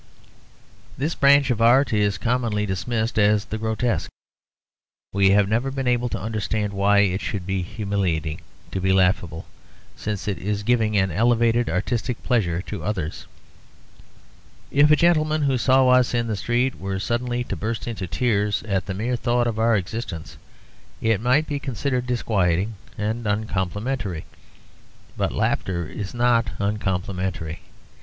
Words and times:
This 0.97 1.13
branch 1.13 1.51
of 1.51 1.61
art 1.61 1.93
is 1.93 2.17
commonly 2.17 2.65
dismissed 2.65 3.19
as 3.19 3.45
the 3.45 3.59
grotesque. 3.59 4.09
We 5.13 5.29
have 5.29 5.47
never 5.47 5.69
been 5.69 5.87
able 5.87 6.09
to 6.09 6.19
understand 6.19 6.73
why 6.73 7.01
it 7.01 7.21
should 7.21 7.45
be 7.45 7.61
humiliating 7.61 8.41
to 8.71 8.81
be 8.81 8.93
laughable, 8.93 9.45
since 9.95 10.27
it 10.27 10.39
is 10.39 10.63
giving 10.63 10.97
an 10.97 11.11
elevated 11.11 11.69
artistic 11.69 12.23
pleasure 12.23 12.63
to 12.63 12.83
others. 12.83 13.27
If 14.71 14.89
a 14.89 14.95
gentleman 14.95 15.43
who 15.43 15.59
saw 15.59 15.89
us 15.89 16.15
in 16.15 16.25
the 16.25 16.35
street 16.35 16.79
were 16.79 16.97
suddenly 16.97 17.43
to 17.43 17.55
burst 17.55 17.87
into 17.87 18.07
tears 18.07 18.63
at 18.63 18.87
the 18.87 18.95
mere 18.95 19.15
thought 19.15 19.45
of 19.45 19.59
our 19.59 19.75
existence, 19.75 20.35
it 20.99 21.21
might 21.21 21.45
be 21.45 21.59
considered 21.59 22.07
disquieting 22.07 22.73
and 22.97 23.27
uncomplimentary; 23.27 24.25
but 25.15 25.31
laughter 25.31 25.85
is 25.85 26.15
not 26.15 26.47
uncomplimentary. 26.57 27.59